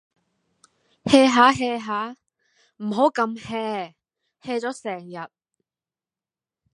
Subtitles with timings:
[1.09, 2.17] hea 吓 hea 吓，
[2.77, 5.29] 唔好咁 hea，hea 咗成日